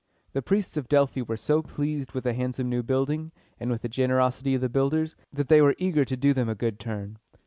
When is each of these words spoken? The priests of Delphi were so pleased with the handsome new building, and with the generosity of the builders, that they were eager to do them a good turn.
The 0.33 0.41
priests 0.41 0.77
of 0.77 0.87
Delphi 0.87 1.21
were 1.21 1.37
so 1.37 1.61
pleased 1.61 2.13
with 2.13 2.23
the 2.23 2.33
handsome 2.33 2.67
new 2.67 2.81
building, 2.81 3.31
and 3.59 3.69
with 3.69 3.83
the 3.83 3.87
generosity 3.87 4.55
of 4.55 4.61
the 4.61 4.67
builders, 4.67 5.15
that 5.31 5.47
they 5.47 5.61
were 5.61 5.75
eager 5.77 6.05
to 6.05 6.17
do 6.17 6.33
them 6.33 6.49
a 6.49 6.55
good 6.55 6.79
turn. 6.79 7.19